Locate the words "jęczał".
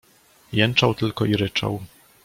0.53-0.95